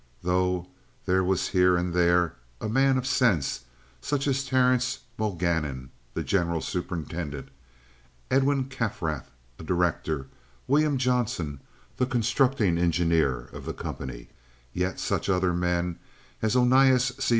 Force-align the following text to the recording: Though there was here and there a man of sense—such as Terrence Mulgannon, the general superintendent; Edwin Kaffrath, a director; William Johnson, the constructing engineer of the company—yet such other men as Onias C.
Though 0.23 0.65
there 1.05 1.23
was 1.23 1.49
here 1.49 1.77
and 1.77 1.93
there 1.93 2.33
a 2.59 2.67
man 2.67 2.97
of 2.97 3.05
sense—such 3.05 4.27
as 4.27 4.43
Terrence 4.43 5.01
Mulgannon, 5.19 5.91
the 6.15 6.23
general 6.23 6.59
superintendent; 6.61 7.49
Edwin 8.31 8.65
Kaffrath, 8.65 9.29
a 9.59 9.63
director; 9.63 10.25
William 10.65 10.97
Johnson, 10.97 11.59
the 11.97 12.07
constructing 12.07 12.79
engineer 12.79 13.41
of 13.53 13.63
the 13.67 13.75
company—yet 13.75 14.99
such 14.99 15.29
other 15.29 15.53
men 15.53 15.99
as 16.41 16.55
Onias 16.55 17.13
C. 17.19 17.29